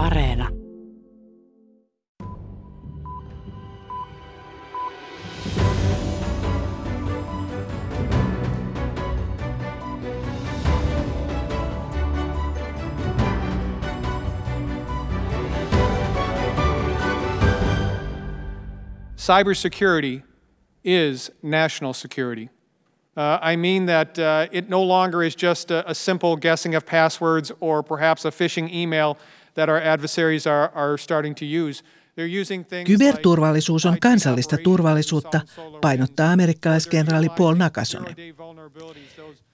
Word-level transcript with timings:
Areena. 0.00 0.48
Cybersecurity 19.16 20.22
is 20.82 21.30
national 21.42 21.92
security. 21.92 22.48
Uh, 23.16 23.38
I 23.42 23.56
mean 23.56 23.84
that 23.84 24.18
uh, 24.18 24.46
it 24.50 24.70
no 24.70 24.82
longer 24.82 25.22
is 25.22 25.34
just 25.34 25.70
a, 25.70 25.90
a, 25.90 25.94
simple 25.94 26.36
guessing 26.36 26.74
of 26.74 26.86
passwords 26.86 27.52
or 27.60 27.82
perhaps 27.82 28.24
a 28.24 28.30
phishing 28.30 28.72
email 28.72 29.18
that 29.54 29.68
our 29.68 29.82
adversaries 29.82 30.46
are, 30.46 30.70
are 30.74 30.98
starting 30.98 31.34
to 31.34 31.44
use. 31.68 31.84
Kyberturvallisuus 32.86 33.86
on 33.86 33.96
kansallista 34.00 34.56
turvallisuutta, 34.58 35.40
painottaa 35.80 36.32
amerikkalaiskenraali 36.32 37.28
Paul 37.28 37.54
Nakasonen. 37.54 38.16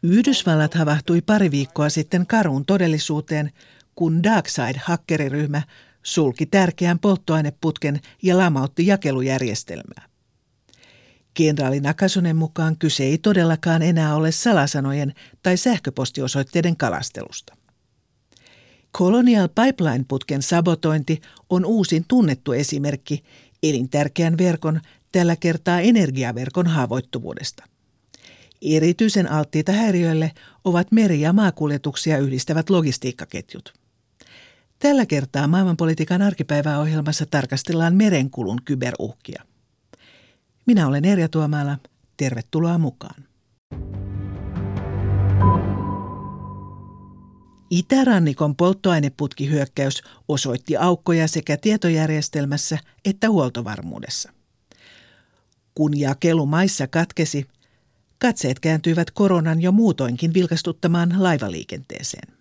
Yhdysvallat 0.02 0.74
havahtui 0.74 1.22
pari 1.22 1.50
viikkoa 1.50 1.88
sitten 1.88 2.27
karuun 2.27 2.66
todellisuuteen, 2.66 3.52
kun 3.95 4.22
Darkside-hakkeriryhmä 4.22 5.62
sulki 6.02 6.47
tärkeän 6.47 6.98
polttoaineputken 6.98 8.00
ja 8.22 8.38
lamautti 8.38 8.86
jakelujärjestelmää. 8.86 10.08
Kenraali 11.34 11.80
Nakasonen 11.80 12.36
mukaan 12.36 12.78
kyse 12.78 13.05
ei 13.05 13.19
todellakaan 13.19 13.83
enää 13.83 14.14
ole 14.14 14.33
salasanojen 14.33 15.14
tai 15.42 15.56
sähköpostiosoitteiden 15.56 16.77
kalastelusta. 16.77 17.56
Colonial 18.96 19.48
Pipeline-putken 19.48 20.42
sabotointi 20.42 21.20
on 21.50 21.64
uusin 21.64 22.05
tunnettu 22.09 22.52
esimerkki 22.52 23.25
elintärkeän 23.62 24.39
verkon, 24.39 24.80
tällä 25.12 25.36
kertaa 25.36 25.80
energiaverkon 25.80 26.66
haavoittuvuudesta. 26.66 27.64
Erityisen 28.62 29.33
alttiita 29.33 29.72
häiriöille 29.72 30.33
ovat 30.64 30.92
meri- 30.92 31.20
ja 31.20 31.33
maakuljetuksia 31.33 32.19
yhdistävät 32.19 32.70
logistiikkaketjut. 32.70 33.74
Tällä 34.78 35.06
kertaa 35.06 35.47
maailmanpolitiikan 35.47 36.22
arkipäiväohjelmassa 36.22 37.27
tarkastellaan 37.27 37.94
merenkulun 37.94 38.58
kyberuhkia. 38.64 39.42
Minä 40.67 40.86
olen 40.86 41.05
Erja 41.05 41.28
Tuomala. 41.28 41.78
Tervetuloa 42.17 42.78
mukaan. 42.78 43.25
Itärannikon 47.70 48.56
polttoaineputkihyökkäys 48.56 50.03
osoitti 50.28 50.77
aukkoja 50.77 51.28
sekä 51.28 51.56
tietojärjestelmässä 51.56 52.78
että 53.05 53.31
huoltovarmuudessa. 53.31 54.33
Kun 55.75 56.00
jakelu 56.00 56.47
maissa 56.47 56.86
katkesi, 56.86 57.47
katseet 58.19 58.61
kääntyivät 58.61 59.11
koronan 59.11 59.62
jo 59.62 59.73
muutoinkin 59.73 60.34
vilkastuttamaan 60.34 61.14
laivaliikenteeseen. 61.19 62.36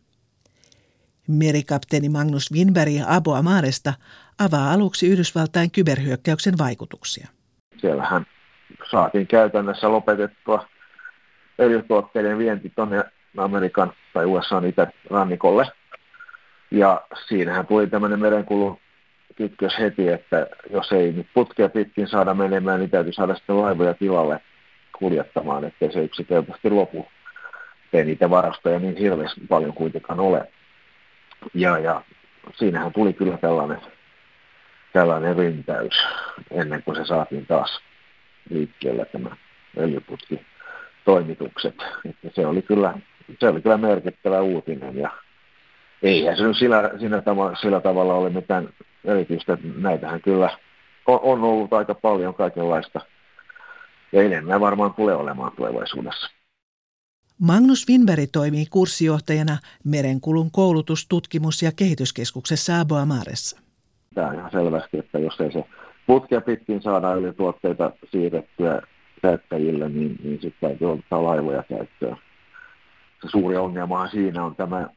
Merikapteeni 1.27 2.09
Magnus 2.09 2.51
Winberg 2.51 2.91
Aboa 3.07 3.41
Maaresta 3.41 3.93
avaa 4.39 4.71
aluksi 4.71 5.07
Yhdysvaltain 5.07 5.71
kyberhyökkäyksen 5.71 6.57
vaikutuksia. 6.57 7.27
Siellähän 7.81 8.25
saatiin 8.91 9.27
käytännössä 9.27 9.89
lopetettua 9.89 10.67
öljytuotteiden 11.59 12.37
vienti 12.37 12.69
tuonne 12.75 13.03
Amerikan 13.37 13.93
tai 14.13 14.25
USA 14.25 14.61
itärannikolle. 14.67 15.67
Ja 16.71 17.01
siinähän 17.27 17.67
tuli 17.67 17.87
tämmöinen 17.87 18.19
merenkulun 18.19 18.79
kytkös 19.35 19.79
heti, 19.79 20.09
että 20.09 20.47
jos 20.69 20.91
ei 20.91 21.11
nyt 21.11 21.27
putkea 21.33 21.69
pitkin 21.69 22.07
saada 22.07 22.33
menemään, 22.33 22.79
niin 22.79 22.89
täytyy 22.89 23.13
saada 23.13 23.35
sitten 23.35 23.61
laivoja 23.61 23.93
tilalle 23.93 24.41
kuljettamaan, 24.99 25.63
ettei 25.63 25.91
se 25.91 26.03
yksinkertaisesti 26.03 26.69
lopu. 26.69 27.07
Ei 27.93 28.05
niitä 28.05 28.29
varastoja 28.29 28.79
niin 28.79 28.97
hirveästi 28.97 29.41
paljon 29.49 29.73
kuitenkaan 29.73 30.19
ole. 30.19 30.51
Ja, 31.53 31.79
ja 31.79 32.01
siinähän 32.53 32.93
tuli 32.93 33.13
kyllä 33.13 33.37
tällainen, 33.37 33.81
tällainen 34.93 35.35
rintäys 35.35 35.93
ennen 36.51 36.83
kuin 36.83 36.95
se 36.95 37.05
saatiin 37.05 37.45
taas 37.45 37.81
liikkeelle 38.49 39.05
tämä 39.05 39.29
öljyputki 39.77 40.45
toimitukset. 41.05 41.75
Että 42.09 42.29
se 42.35 42.47
oli 42.47 42.61
kyllä 42.61 42.93
se 43.39 43.49
oli 43.49 43.61
kyllä 43.61 43.77
merkittävä 43.77 44.41
uutinen 44.41 44.95
ja 44.95 45.11
eihän 46.03 46.37
se 46.37 46.43
nyt 46.43 46.57
sillä, 46.57 46.91
sillä, 46.99 47.21
tavalla, 47.21 47.55
sillä 47.55 47.81
tavalla 47.81 48.13
ole 48.13 48.29
mitään 48.29 48.69
erityistä. 49.05 49.57
Näitähän 49.77 50.21
kyllä 50.21 50.49
on, 51.07 51.19
on 51.23 51.43
ollut 51.43 51.73
aika 51.73 51.95
paljon 51.95 52.33
kaikenlaista 52.33 53.01
ja 54.11 54.21
enemmän 54.21 54.61
varmaan 54.61 54.93
tulee 54.93 55.15
olemaan 55.15 55.51
tulevaisuudessa. 55.51 56.29
Magnus 57.41 57.89
Winberg 57.89 58.29
toimii 58.31 58.65
kurssijohtajana 58.69 59.57
Merenkulun 59.83 60.51
koulutus-, 60.51 61.07
tutkimus- 61.07 61.63
ja 61.63 61.71
kehityskeskuksessa 61.75 62.79
Aboa 62.79 63.05
Maaressa. 63.05 63.59
Tämä 64.13 64.27
on 64.27 64.35
ihan 64.35 64.51
selvästi, 64.51 64.97
että 64.97 65.19
jos 65.19 65.39
ei 65.39 65.51
se 65.51 65.63
putkea 66.07 66.41
pitkin 66.41 66.81
saada 66.81 67.13
yli 67.13 67.33
tuotteita 67.33 67.91
siirrettyä 68.11 68.81
käyttäjille, 69.21 69.89
niin, 69.89 70.19
niin 70.23 70.41
sitten 70.41 70.69
täytyy 70.69 70.91
ottaa 70.91 71.23
laivoja 71.23 71.63
käyttöön 71.63 72.17
suuri 73.25 73.57
ongelma 73.57 74.07
siinä 74.07 74.43
on 74.43 74.55
tämä, 74.55 74.89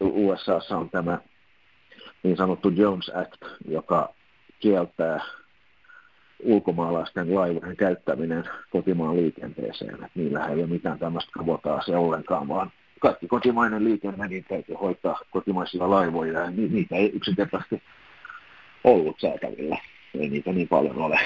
USAssa 0.00 0.76
on 0.76 0.90
tämä 0.90 1.18
niin 2.22 2.36
sanottu 2.36 2.68
Jones 2.68 3.10
Act, 3.14 3.42
joka 3.68 4.14
kieltää 4.60 5.20
ulkomaalaisten 6.42 7.34
laivojen 7.34 7.76
käyttäminen 7.76 8.44
kotimaan 8.70 9.16
liikenteeseen. 9.16 9.94
Että 9.94 10.10
niillä 10.14 10.46
ei 10.46 10.54
ole 10.54 10.66
mitään 10.66 10.98
tämmöistä 10.98 11.30
kabotaasia 11.32 11.98
ollenkaan, 11.98 12.48
vaan 12.48 12.72
kaikki 13.00 13.28
kotimainen 13.28 13.84
liikenne, 13.84 14.28
niin 14.28 14.44
täytyy 14.48 14.74
hoitaa 14.74 15.20
kotimaisilla 15.30 15.90
laivoilla, 15.90 16.38
ja 16.38 16.50
niitä 16.50 16.96
ei 16.96 17.10
yksinkertaisesti 17.14 17.82
ollut 18.84 19.20
saatavilla. 19.20 19.78
Ei 20.20 20.28
niitä 20.28 20.52
niin 20.52 20.68
paljon 20.68 20.98
ole 20.98 21.20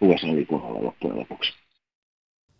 USA-liikunnalla 0.00 0.82
loppujen 0.82 1.18
lopuksi. 1.18 1.65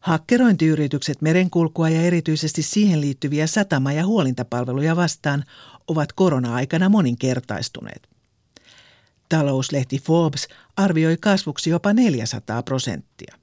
Hakkerointiyritykset 0.07 1.23
merenkulkua 1.23 1.89
ja 1.89 2.03
erityisesti 2.03 2.63
siihen 2.63 3.01
liittyviä 3.01 3.47
satama- 3.47 3.93
ja 3.93 4.07
huolintapalveluja 4.07 4.97
vastaan 4.97 5.45
ovat 5.89 6.13
korona-aikana 6.13 6.89
moninkertaistuneet. 6.89 8.09
Talouslehti 9.29 9.99
Forbes 9.99 10.49
arvioi 10.77 11.17
kasvuksi 11.21 11.71
jopa 11.71 11.93
400 11.93 12.63
prosenttia. 12.63 13.35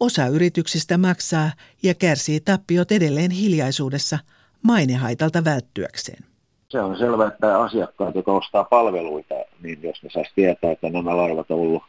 Osa 0.00 0.26
yrityksistä 0.26 0.98
maksaa 0.98 1.50
ja 1.82 1.94
kärsii 1.94 2.40
tappiot 2.40 2.92
edelleen 2.92 3.30
hiljaisuudessa 3.30 4.18
mainehaitalta 4.62 5.44
välttyäkseen. 5.44 6.24
Se 6.68 6.80
on 6.80 6.98
selvää, 6.98 7.28
että 7.28 7.60
asiakkaat, 7.60 8.14
jotka 8.14 8.32
ostaa 8.32 8.64
palveluita, 8.64 9.34
niin 9.62 9.82
jos 9.82 10.02
ne 10.02 10.10
saisi 10.12 10.30
tietää, 10.34 10.72
että 10.72 10.90
nämä 10.90 11.16
laivat 11.16 11.50
on 11.50 11.60
ollut 11.60 11.82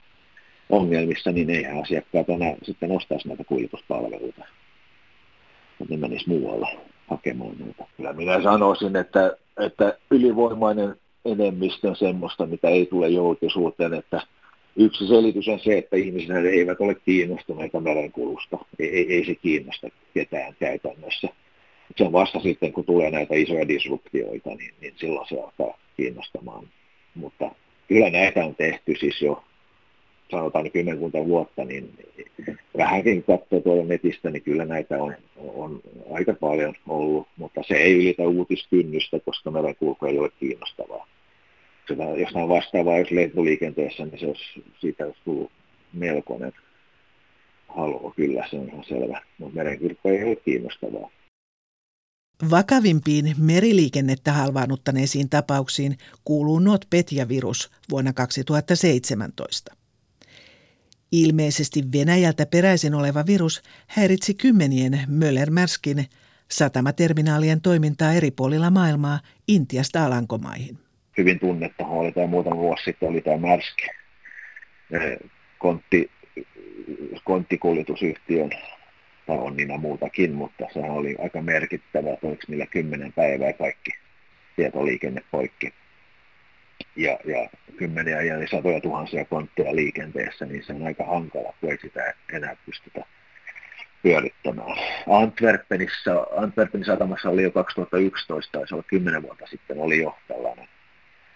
ongelmissa, 0.71 1.31
niin 1.31 1.49
eihän 1.49 1.81
asiakkaat 1.81 2.29
enää 2.29 2.55
sitten 2.63 2.91
ostaisi 2.91 3.27
näitä 3.27 3.43
kuljetuspalveluita. 3.43 4.45
Ne 5.89 5.97
menis 5.97 6.27
muualla 6.27 6.69
hakemaan 7.07 7.55
näitä. 7.59 7.85
Kyllä 7.97 8.13
minä 8.13 8.43
sanoisin, 8.43 8.95
että, 8.95 9.37
että 9.59 9.97
ylivoimainen 10.11 10.95
enemmistö 11.25 11.89
on 11.89 11.95
semmoista, 11.95 12.45
mitä 12.45 12.69
ei 12.69 12.85
tule 12.85 13.09
julkisuuteen, 13.09 13.93
että 13.93 14.21
yksi 14.75 15.07
selitys 15.07 15.47
on 15.47 15.59
se, 15.59 15.77
että 15.77 15.95
ihmiset 15.95 16.45
eivät 16.45 16.81
ole 16.81 16.95
kiinnostuneita 16.95 17.79
merenkulusta. 17.79 18.57
Ei, 18.79 18.89
ei, 18.89 19.13
ei 19.13 19.25
se 19.25 19.35
kiinnosta 19.35 19.87
ketään 20.13 20.55
käytännössä. 20.59 21.27
Se 21.97 22.03
on 22.03 22.11
vasta 22.11 22.39
sitten, 22.39 22.73
kun 22.73 22.85
tulee 22.85 23.11
näitä 23.11 23.35
isoja 23.35 23.67
disruptioita, 23.67 24.49
niin, 24.49 24.73
niin 24.81 24.93
silloin 24.97 25.27
se 25.27 25.41
alkaa 25.41 25.77
kiinnostamaan. 25.97 26.67
Mutta 27.15 27.51
kyllä 27.87 28.09
näitä 28.09 28.45
on 28.45 28.55
tehty 28.55 28.95
siis 28.99 29.21
jo 29.21 29.43
sanotaan 30.31 30.71
kymmenkunta 30.71 31.25
vuotta, 31.25 31.65
niin 31.65 31.93
vähänkin 32.77 33.23
katsoo 33.23 33.59
tuolla 33.59 33.83
netistä, 33.85 34.29
niin 34.29 34.43
kyllä 34.43 34.65
näitä 34.65 35.03
on, 35.03 35.15
on 35.37 35.81
aika 36.13 36.33
paljon 36.33 36.75
ollut, 36.87 37.27
mutta 37.37 37.61
se 37.67 37.73
ei 37.73 37.93
ylitä 37.93 38.27
uutiskynnystä, 38.27 39.19
koska 39.19 39.51
merenkulku 39.51 40.05
ei 40.05 40.19
ole 40.19 40.29
kiinnostavaa. 40.39 41.07
Sitä, 41.87 42.03
jos 42.03 42.35
on 42.35 42.49
vastaavaa, 42.49 42.99
jos 42.99 43.11
lentoliikenteessä, 43.11 44.05
niin 44.05 44.19
se 44.19 44.25
olisi, 44.25 44.63
siitä 44.79 45.05
olisi 45.05 45.19
tullut 45.25 45.51
melkoinen 45.93 46.53
halu, 47.67 48.13
kyllä 48.15 48.47
se 48.49 48.55
on 48.57 48.67
ihan 48.69 48.83
selvä, 48.83 49.21
mutta 49.37 49.55
merenkulku 49.55 50.09
ei 50.09 50.23
ole 50.23 50.35
kiinnostavaa. 50.35 51.09
Vakavimpiin 52.49 53.35
meriliikennettä 53.37 54.31
halvaannuttaneisiin 54.31 55.29
tapauksiin 55.29 55.97
kuuluu 56.23 56.59
NotPetya-virus 56.59 57.71
vuonna 57.89 58.13
2017. 58.13 59.80
Ilmeisesti 61.11 61.81
Venäjältä 61.93 62.45
peräisin 62.45 62.95
oleva 62.95 63.23
virus 63.27 63.61
häiritsi 63.87 64.33
kymmenien 64.33 64.99
Möller-Märskin 65.07 66.05
satamaterminaalien 66.51 67.61
toimintaa 67.61 68.13
eri 68.13 68.31
puolilla 68.31 68.69
maailmaa 68.69 69.19
Intiasta 69.47 70.05
Alankomaihin. 70.05 70.77
Hyvin 71.17 71.39
tunnetta 71.39 71.85
oli 71.85 72.11
tämä 72.11 72.27
muutama 72.27 72.55
vuosi 72.55 72.83
sitten 72.83 73.09
oli 73.09 73.21
tämä 73.21 73.37
Märsk 73.37 73.77
kontti, 75.59 76.11
konttikuljetusyhtiön 77.23 78.49
tai 79.27 79.37
on 79.37 79.57
niin 79.57 79.79
muutakin, 79.79 80.33
mutta 80.33 80.65
se 80.73 80.79
oli 80.79 81.15
aika 81.19 81.41
merkittävä, 81.41 82.13
että 82.13 82.27
oliko 82.27 82.43
niillä 82.47 82.65
kymmenen 82.65 83.13
päivää 83.13 83.53
kaikki 83.53 83.91
tietoliikenne 84.55 85.21
poikki 85.31 85.73
ja, 86.95 87.17
ja 87.25 87.49
kymmeniä 87.77 88.21
ja 88.21 88.47
satoja 88.47 88.81
tuhansia 88.81 89.25
kontteja 89.25 89.75
liikenteessä, 89.75 90.45
niin 90.45 90.63
se 90.63 90.73
on 90.73 90.85
aika 90.85 91.05
hankala, 91.05 91.53
kun 91.61 91.71
ei 91.71 91.77
sitä 91.81 92.13
enää 92.33 92.55
pystytä 92.65 93.05
pyörittämään. 94.03 94.77
Antwerpenissa, 95.09 96.27
Antwerpenin 96.37 96.85
satamassa 96.85 97.29
oli 97.29 97.43
jo 97.43 97.51
2011, 97.51 98.51
tai 98.51 98.67
se 98.67 98.75
oli 98.75 98.83
10 98.87 99.21
vuotta 99.21 99.47
sitten, 99.47 99.79
oli 99.79 99.97
jo 100.01 100.17
tällainen 100.27 100.67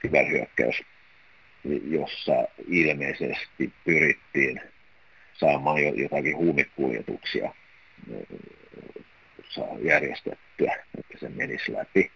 kyberhyökkäys, 0.02 0.84
jossa 1.84 2.34
ilmeisesti 2.68 3.74
pyrittiin 3.86 4.62
saamaan 5.34 5.98
jotakin 5.98 6.38
huumikuljetuksia 6.38 7.54
järjestettyä, 9.82 10.76
että 10.98 11.18
se 11.20 11.30
menisi 11.30 11.74
läpi. 11.74 12.12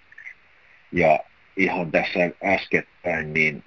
Ja 0.91 1.19
ihan 1.59 1.91
tässä 1.91 2.19
äskettäin 2.43 3.33
niin, 3.33 3.63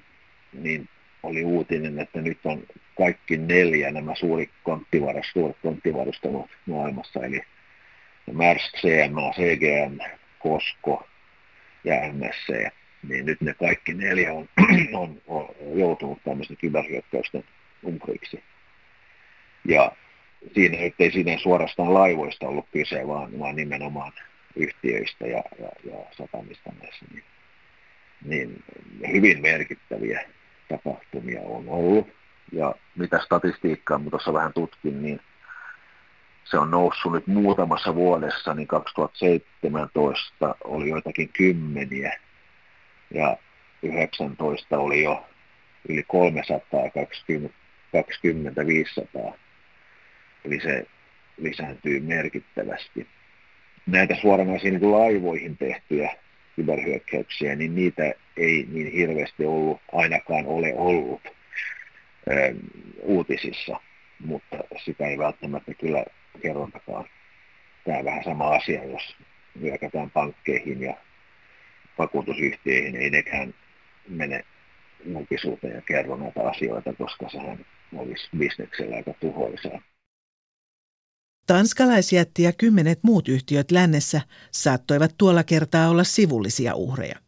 niin 0.53 0.89
oli 1.23 1.45
uutinen, 1.45 1.99
että 1.99 2.21
nyt 2.21 2.39
on 2.45 2.63
kaikki 2.99 3.37
neljä 3.37 3.91
nämä 3.91 4.15
suuri 4.15 4.51
konttivarus, 4.63 5.27
suuret 5.33 5.57
maailmassa, 6.67 7.21
eli 7.21 7.41
Maersk, 8.33 8.75
CMA, 8.77 9.33
CGM, 9.33 9.99
Kosko 10.39 11.09
ja 11.85 11.95
MSC, 12.13 12.73
niin 13.09 13.27
nyt 13.27 13.41
ne 13.41 13.55
kaikki 13.55 13.95
neljä 13.95 14.33
on, 14.33 14.49
on, 15.03 15.21
on 15.27 15.49
joutunut 15.75 16.19
tämmöisen 16.25 16.57
kyberhyökkäysten 16.57 17.45
umkriksi. 17.87 18.43
Ja 19.65 19.93
siinä 20.55 20.79
nyt 20.79 20.95
ei 20.99 21.13
siinä 21.13 21.39
suorastaan 21.39 21.95
laivoista 21.95 22.49
ollut 22.49 22.67
kyse, 22.73 23.07
vaan, 23.09 23.39
vaan 23.39 23.57
nimenomaan 23.57 24.13
yhtiöistä 24.57 25.27
ja, 25.27 25.43
ja, 25.61 25.69
ja 25.85 25.97
satamista 26.17 26.73
näissä. 26.81 27.05
Niin, 27.13 27.25
niin 28.25 28.63
hyvin 29.13 29.43
merkittäviä 29.43 30.25
tapahtumia 30.69 31.41
on 31.41 31.69
ollut. 31.69 32.09
Ja 32.53 32.75
mitä 32.97 33.21
statistiikkaa 33.25 33.99
mä 33.99 34.11
tuossa 34.11 34.33
vähän 34.33 34.53
tutkin, 34.53 35.03
niin 35.03 35.21
se 36.45 36.59
on 36.59 36.71
noussut 36.71 37.13
nyt 37.13 37.27
muutamassa 37.27 37.95
vuodessa, 37.95 38.55
niin 38.55 38.69
2017 38.69 40.55
oli 40.65 40.89
joitakin 40.89 41.29
kymmeniä 41.29 42.19
ja 43.15 43.37
19 43.83 44.79
oli 44.79 45.03
jo 45.03 45.27
yli 45.89 46.05
300, 46.09 46.91
20, 46.95 47.57
20 47.93 48.67
500. 48.67 49.33
Eli 50.45 50.61
se 50.61 50.87
lisääntyy 51.37 52.01
merkittävästi. 52.01 53.07
Näitä 53.87 54.17
suoranaisia 54.21 54.71
niin 54.71 54.93
laivoihin 54.93 55.57
tehtyjä 55.57 56.17
kyberhyökkäyksiä, 56.57 57.57
niin 57.57 57.75
niitä 57.75 58.03
ei 58.37 58.67
niin 58.73 58.93
hirveästi 58.93 59.45
ollut, 59.45 59.81
ainakaan 59.93 60.47
ole 60.47 60.75
ollut 60.75 61.21
ö, 62.31 62.55
uutisissa, 63.03 63.81
mutta 64.25 64.57
sitä 64.85 65.07
ei 65.07 65.19
välttämättä 65.19 65.75
kyllä 65.75 66.05
kerrontakaan. 66.43 67.05
Tämä 67.85 67.99
on 67.99 68.05
vähän 68.05 68.25
sama 68.25 68.49
asia, 68.49 68.85
jos 68.85 69.17
hyökätään 69.61 70.11
pankkeihin 70.11 70.83
ja 70.83 70.97
vakuutusyhtiöihin, 71.99 72.97
ei 72.97 73.11
nekään 73.11 73.55
mene 74.09 74.45
julkisuuteen 75.05 75.75
ja 75.75 75.81
kerro 75.81 76.17
näitä 76.17 76.49
asioita, 76.49 76.93
koska 76.93 77.29
sehän 77.29 77.67
olisi 77.97 78.29
bisneksellä 78.39 78.97
aika 78.97 79.15
tuhoisaa. 79.21 79.83
Tanskalaisjätti 81.53 82.43
ja 82.43 82.53
kymmenet 82.53 82.99
muut 83.03 83.29
yhtiöt 83.29 83.71
lännessä 83.71 84.21
saattoivat 84.51 85.15
tuolla 85.19 85.45
kertaa 85.45 85.89
olla 85.89 86.05
sivullisia 86.05 86.75
uhreja. 86.75 87.19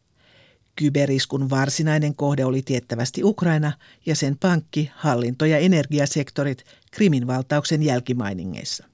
Kyberiskun 0.77 1.51
varsinainen 1.51 2.15
kohde 2.15 2.45
oli 2.45 2.63
tiettävästi 2.63 3.25
Ukraina 3.25 3.73
ja 4.07 4.17
sen 4.17 4.37
pankki, 4.41 4.91
hallinto- 4.95 5.45
ja 5.45 5.59
energiasektorit 5.59 6.65
Krimin 6.91 7.27
valtauksen 7.27 7.83
jälkimainingeissa. 7.83 8.85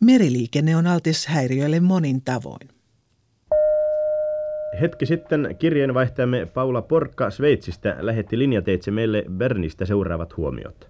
Meriliikenne 0.00 0.76
on 0.76 0.86
altis 0.86 1.26
häiriöille 1.26 1.80
monin 1.80 2.22
tavoin. 2.22 2.68
Hetki 4.80 5.06
sitten 5.06 5.56
kirjeenvaihtajamme 5.58 6.46
Paula 6.46 6.82
Porkka 6.82 7.30
Sveitsistä 7.30 7.96
lähetti 8.00 8.38
linjateitse 8.38 8.90
meille 8.90 9.24
Bernistä 9.36 9.86
seuraavat 9.86 10.36
huomiot. 10.36 10.88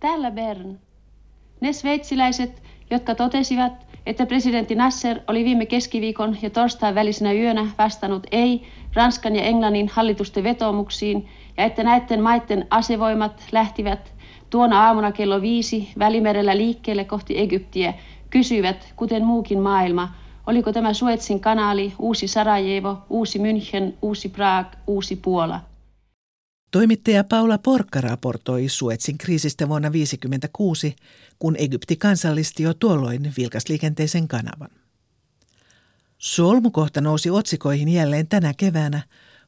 Täällä 0.00 0.30
Bern. 0.30 0.87
Ne 1.60 1.72
sveitsiläiset, 1.72 2.62
jotka 2.90 3.14
totesivat, 3.14 3.72
että 4.06 4.26
presidentti 4.26 4.74
Nasser 4.74 5.20
oli 5.26 5.44
viime 5.44 5.66
keskiviikon 5.66 6.36
ja 6.42 6.50
torstain 6.50 6.94
välisenä 6.94 7.32
yönä 7.32 7.66
vastannut 7.78 8.26
ei 8.32 8.62
Ranskan 8.94 9.36
ja 9.36 9.42
Englannin 9.42 9.88
hallitusten 9.92 10.44
vetoomuksiin 10.44 11.28
ja 11.56 11.64
että 11.64 11.82
näiden 11.82 12.22
maiden 12.22 12.66
asevoimat 12.70 13.44
lähtivät 13.52 14.12
tuona 14.50 14.86
aamuna 14.86 15.12
kello 15.12 15.42
viisi 15.42 15.88
välimerellä 15.98 16.56
liikkeelle 16.56 17.04
kohti 17.04 17.38
Egyptiä, 17.38 17.94
kysyivät, 18.30 18.92
kuten 18.96 19.24
muukin 19.24 19.60
maailma, 19.60 20.14
oliko 20.46 20.72
tämä 20.72 20.92
Suetsin 20.92 21.40
kanaali, 21.40 21.92
uusi 21.98 22.28
Sarajevo, 22.28 22.98
uusi 23.10 23.38
München, 23.38 23.92
uusi 24.02 24.28
Praag, 24.28 24.66
uusi 24.86 25.16
Puola. 25.16 25.60
Toimittaja 26.70 27.24
Paula 27.24 27.58
Porkka 27.58 28.00
raportoi 28.00 28.68
Suetsin 28.68 29.18
kriisistä 29.18 29.68
vuonna 29.68 29.88
1956, 29.88 30.96
kun 31.38 31.56
Egypti 31.58 31.96
kansallisti 31.96 32.62
jo 32.62 32.74
tuolloin 32.74 33.32
vilkasliikenteisen 33.38 34.28
kanavan. 34.28 34.70
Solmukohta 36.18 37.00
nousi 37.00 37.30
otsikoihin 37.30 37.88
jälleen 37.88 38.28
tänä 38.28 38.54
keväänä, 38.56 39.00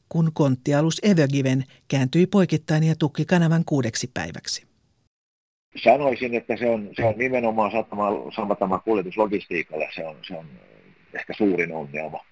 kun 0.09 0.31
konttialus 0.33 1.01
Evergiven 1.03 1.65
kääntyi 1.89 2.27
poikittain 2.27 2.83
ja 2.83 2.95
tukki 2.99 3.25
kanavan 3.25 3.65
kuudeksi 3.67 4.11
päiväksi. 4.15 4.67
Sanoisin, 5.85 6.35
että 6.35 6.57
se 6.57 6.71
on, 6.71 6.91
se 6.97 7.05
on 7.05 7.15
nimenomaan 7.19 7.71
satama, 8.37 8.79
kuljetuslogistiikalle 8.79 9.89
se 9.95 10.07
on, 10.07 10.17
se 10.27 10.37
on 10.37 10.47
ehkä 11.15 11.33
suurin 11.37 11.73
ongelma. 11.73 12.25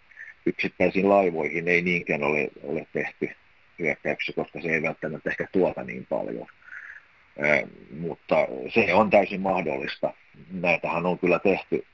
Yksittäisiin 0.46 1.08
laivoihin 1.08 1.68
ei 1.68 1.82
niinkään 1.82 2.22
ole, 2.22 2.48
ole 2.62 2.86
tehty 2.92 3.30
hyökkäyksessä, 3.78 4.32
koska 4.42 4.60
se 4.60 4.68
ei 4.68 4.82
välttämättä 4.82 5.30
ehkä 5.30 5.46
tuota 5.52 5.82
niin 5.82 6.06
paljon. 6.06 6.46
Mutta 8.00 8.36
se 8.74 8.94
on 8.94 9.10
täysin 9.10 9.40
mahdollista. 9.40 10.14
Näitähän 10.50 11.06
on 11.06 11.18
kyllä 11.18 11.38
tehty, 11.38 11.84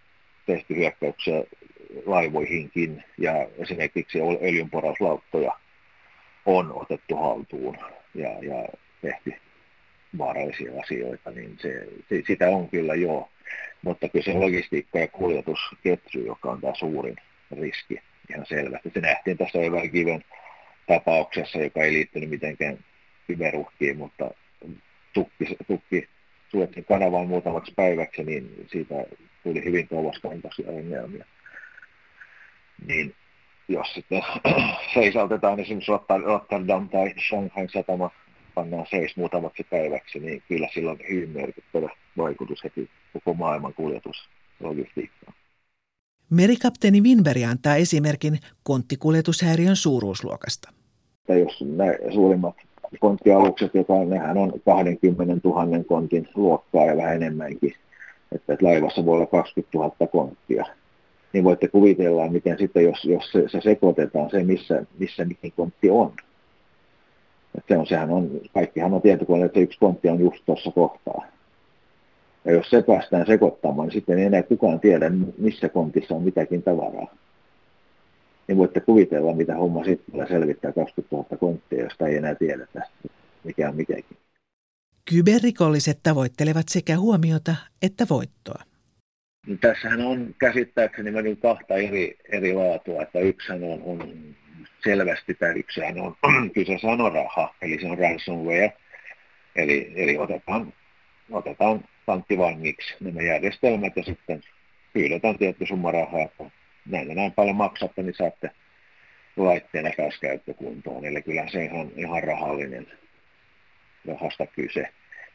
tehty 0.46 0.76
hyökkäyksiä 0.76 1.44
laivoihinkin 2.06 3.04
ja 3.18 3.32
esimerkiksi 3.58 4.18
öljynporauslauttoja 4.20 5.52
on 6.46 6.72
otettu 6.72 7.16
haltuun 7.16 7.78
ja, 8.14 8.28
ja 8.28 8.68
tehty 9.02 9.34
vaarallisia 10.18 10.72
asioita, 10.82 11.30
niin 11.30 11.56
se, 11.60 11.88
se, 12.08 12.22
sitä 12.26 12.48
on 12.48 12.68
kyllä 12.68 12.94
joo. 12.94 13.28
Mutta 13.82 14.08
kyllä 14.08 14.24
se 14.24 14.32
logistiikka 14.32 14.98
ja 14.98 15.08
kuljetusketju, 15.08 16.24
joka 16.26 16.50
on 16.50 16.60
tämä 16.60 16.74
suurin 16.74 17.16
riski 17.60 18.00
ihan 18.30 18.46
selvästi. 18.46 18.90
Se 18.94 19.00
nähtiin 19.00 19.38
tässä 19.38 19.58
Eväkiven 19.58 20.24
tapauksessa, 20.86 21.58
joka 21.58 21.82
ei 21.82 21.92
liittynyt 21.92 22.30
mitenkään 22.30 22.78
kyberuhkiin, 23.26 23.98
mutta 23.98 24.30
tukki, 25.12 25.56
tukki 25.66 26.08
Suetsin 26.50 26.84
kanavaan 26.84 27.26
muutamaksi 27.26 27.72
päiväksi, 27.76 28.24
niin 28.24 28.66
siitä 28.66 28.94
tuli 29.42 29.64
hyvin 29.64 29.88
kauaskantoisia 29.88 30.70
ongelmia. 30.70 31.24
Niin 32.86 33.14
jos 33.68 33.94
sitten 33.94 34.22
seisautetaan 34.94 35.60
esimerkiksi 35.60 35.92
Rotterdam 36.24 36.88
tai 36.88 37.14
Shanghai 37.28 37.68
satama 37.68 38.10
pannaan 38.54 38.86
seis 38.90 39.16
muutamaksi 39.16 39.66
päiväksi, 39.70 40.18
niin 40.20 40.42
kyllä 40.48 40.68
sillä 40.74 40.90
on 40.90 40.98
hyvin 41.10 41.30
merkittävä 41.30 41.88
vaikutus 42.16 42.64
heti 42.64 42.90
koko 43.12 43.34
maailman 43.34 43.74
kuljetuslogistiikkaan. 43.74 45.23
Merikapteeni 46.30 47.00
Winberg 47.00 47.42
antaa 47.50 47.76
esimerkin 47.76 48.38
konttikuljetushäiriön 48.62 49.76
suuruusluokasta. 49.76 50.72
Tai 51.26 51.40
jos 51.40 51.60
nämä 51.60 51.92
suurimmat 52.14 52.54
konttialukset, 53.00 53.74
joka 53.74 54.04
nehän 54.04 54.38
on 54.38 54.52
20 54.64 55.48
000 55.48 55.84
kontin 55.84 56.28
luokkaa 56.34 56.84
ja 56.84 56.96
vähän 56.96 57.16
enemmänkin, 57.16 57.74
että, 58.32 58.56
laivassa 58.62 59.06
voi 59.06 59.14
olla 59.14 59.26
20 59.26 59.78
000 59.78 60.06
konttia, 60.12 60.64
niin 61.32 61.44
voitte 61.44 61.68
kuvitella, 61.68 62.28
miten 62.28 62.58
sitten, 62.58 62.84
jos, 62.84 63.04
jos 63.04 63.32
se, 63.32 63.48
se 63.48 63.60
sekoitetaan 63.60 64.30
se, 64.30 64.44
missä, 64.44 64.86
missä 64.98 65.24
mikin 65.24 65.52
kontti 65.56 65.90
on. 65.90 66.12
Että 67.58 67.74
se 67.74 67.78
on, 67.78 67.86
sehän 67.86 68.10
on, 68.10 68.30
kaikkihan 68.54 68.94
on 68.94 69.02
tietokoneet, 69.02 69.46
että 69.46 69.60
yksi 69.60 69.78
kontti 69.78 70.08
on 70.08 70.20
just 70.20 70.44
tuossa 70.46 70.70
kohtaa. 70.70 71.26
Ja 72.44 72.52
jos 72.52 72.70
se 72.70 72.82
päästään 72.82 73.26
sekoittamaan, 73.26 73.88
niin 73.88 73.94
sitten 73.94 74.18
ei 74.18 74.24
enää 74.24 74.42
kukaan 74.42 74.80
tiedä, 74.80 75.10
missä 75.38 75.68
kontissa 75.68 76.14
on 76.14 76.22
mitäkin 76.22 76.62
tavaraa. 76.62 77.14
Niin 78.48 78.58
voitte 78.58 78.80
kuvitella, 78.80 79.34
mitä 79.34 79.54
homma 79.54 79.84
sitten 79.84 80.28
selvittää 80.28 80.72
20 80.72 81.16
000 81.16 81.36
konttia, 81.36 81.84
josta 81.84 82.06
ei 82.06 82.16
enää 82.16 82.34
tiedetä, 82.34 82.82
mikä 83.44 83.68
on 83.68 83.76
mikäkin. 83.76 84.16
Kyberrikolliset 85.10 85.98
tavoittelevat 86.02 86.68
sekä 86.68 86.98
huomiota 86.98 87.54
että 87.82 88.06
voittoa. 88.10 88.62
Niin 89.46 89.58
tässähän 89.58 90.00
on 90.00 90.34
käsittääkseni 90.38 91.10
mennyt 91.10 91.40
kahta 91.40 91.74
eri, 91.74 92.16
eri 92.32 92.54
laatua, 92.54 93.02
että 93.02 93.18
yksi 93.18 93.52
on, 93.52 93.82
on 93.84 94.14
selvästi, 94.84 95.34
tai 95.34 95.58
yksihän 95.58 96.00
on, 96.00 96.16
kyseessä 96.54 96.86
on 96.86 97.12
raha, 97.12 97.54
eli 97.62 97.78
se 97.80 97.86
on 97.86 97.98
ransomware, 97.98 98.72
eli, 99.56 99.92
eli 99.96 100.18
otetaan, 100.18 100.72
otetaan 101.30 101.84
panttivangiksi 102.06 102.94
nämä 103.00 103.22
järjestelmät 103.22 103.96
ja 103.96 104.02
sitten 104.02 104.42
pyydetään 104.92 105.38
tietty 105.38 105.66
summa 105.66 105.90
rahaa, 105.90 106.22
että 106.22 106.44
näin 106.86 107.08
ja 107.08 107.14
näin 107.14 107.32
paljon 107.32 107.56
maksatte, 107.56 108.02
niin 108.02 108.14
saatte 108.14 108.50
laitteen 109.36 109.92
käyttökuntoon. 110.20 111.04
Eli 111.04 111.22
kyllä 111.22 111.48
se 111.48 111.64
ihan, 111.64 111.90
ihan 111.96 112.22
rahallinen 112.22 112.86
rahasta 114.08 114.46
kyse. 114.46 114.88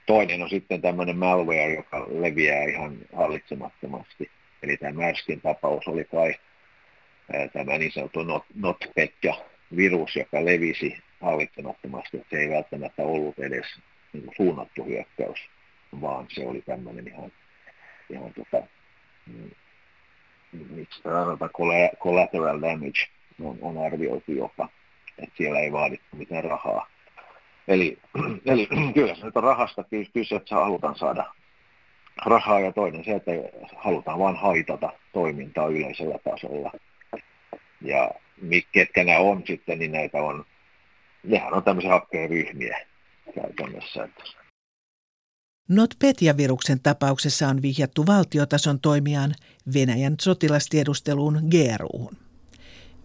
Toinen 0.06 0.42
on 0.42 0.50
sitten 0.50 0.82
tämmöinen 0.82 1.18
malware, 1.18 1.74
joka 1.74 2.08
leviää 2.10 2.64
ihan 2.64 2.98
hallitsemattomasti. 3.14 4.32
Eli 4.64 4.78
tämä 4.78 4.92
Märskin 4.92 5.42
tapaus 5.42 5.88
oli 5.88 6.06
kai 6.06 6.36
tämä 7.54 7.78
niin 7.78 7.92
sanottu 7.92 8.24
not, 8.24 8.44
NotPetya-virus, 8.56 10.16
joka 10.16 10.46
levisi 10.46 10.98
hallitsemattomasti. 11.22 12.26
Se 12.30 12.40
ei 12.40 12.50
välttämättä 12.50 13.04
ollut 13.04 13.40
edes 13.40 13.66
niin 14.14 14.32
suunnattu 14.38 14.84
hyökkäys, 14.86 15.40
vaan 16.02 16.26
se 16.30 16.48
oli 16.48 16.62
tämmöinen 16.62 17.08
ihan, 17.08 17.32
ihan 18.10 18.34
tota, 18.34 18.68
mm, 19.28 19.50
miksi 20.70 21.02
collateral 22.04 22.62
damage 22.62 23.08
on, 23.44 23.58
on 23.62 23.86
arvioitu 23.86 24.32
jopa, 24.32 24.70
että 25.18 25.36
siellä 25.38 25.60
ei 25.60 25.72
vaadittu 25.72 26.16
mitään 26.16 26.44
rahaa. 26.44 26.88
Eli, 27.68 27.98
eli 28.46 28.68
kyllä 28.94 29.16
se 29.16 29.26
nyt 29.26 29.38
on 29.38 29.44
rahasta 29.44 29.84
kyse, 30.14 30.36
että 30.36 30.56
halutaan 30.56 30.96
saada 30.96 31.26
rahaa 32.26 32.60
ja 32.60 32.72
toinen 32.72 33.06
se, 33.06 33.12
että 33.12 33.32
halutaan 33.76 34.20
vain 34.20 34.36
haitata 34.36 34.94
toimintaa 35.14 35.68
yleisellä 35.68 36.20
tasolla. 36.24 36.72
Ja 37.82 38.12
ketkä 38.72 39.04
nämä 39.04 39.20
on 39.20 39.44
sitten, 39.48 39.80
niin 39.80 39.92
näitä 39.92 40.18
on, 40.18 40.46
nehän 41.24 41.54
on 41.54 41.64
tämmöisiä 41.64 41.92
hakkeeryhmiä 41.92 42.86
käytännössä. 43.36 44.10
NotPetya-viruksen 45.70 46.80
tapauksessa 46.80 47.48
on 47.48 47.62
vihjattu 47.62 48.06
valtiotason 48.06 48.80
toimijaan 48.80 49.36
Venäjän 49.74 50.16
sotilastiedusteluun 50.22 51.42
GRUhun. 51.50 52.18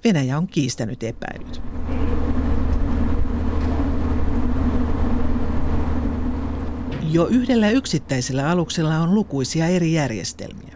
Venäjä 0.04 0.38
on 0.38 0.47
kiistänyt 0.47 1.02
epäilyt. 1.02 1.62
Jo 7.11 7.26
yhdellä 7.26 7.71
yksittäisellä 7.71 8.50
aluksella 8.50 8.99
on 8.99 9.14
lukuisia 9.14 9.66
eri 9.66 9.92
järjestelmiä. 9.92 10.74